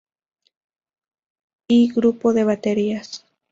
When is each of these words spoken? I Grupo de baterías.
I 1.69 1.93
Grupo 1.93 2.33
de 2.33 2.43
baterías. 2.43 3.23